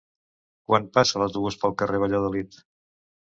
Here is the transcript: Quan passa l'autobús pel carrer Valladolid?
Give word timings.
Quan 0.69 0.87
passa 0.97 1.21
l'autobús 1.23 1.59
pel 1.65 1.77
carrer 1.81 2.01
Valladolid? 2.05 2.57